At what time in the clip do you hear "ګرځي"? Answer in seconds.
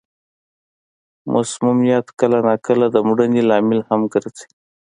4.13-4.47